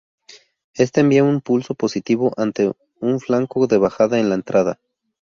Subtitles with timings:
[0.73, 4.79] Este envía un pulso positivo ante un flanco de bajada en la entrada.